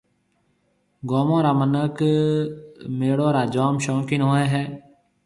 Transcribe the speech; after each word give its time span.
گومون 1.09 1.41
را 1.45 1.51
مِنک 1.59 1.97
ميݪو 2.97 3.27
را 3.35 3.43
جوم 3.53 3.75
شوقين 3.83 4.21
ھوئيَ 4.27 4.45
ھيََََ 4.53 4.63